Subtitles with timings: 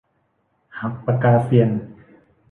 [0.79, 1.69] หักปากกาเซียน